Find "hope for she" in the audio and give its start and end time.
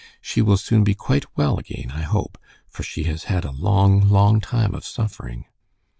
2.01-3.03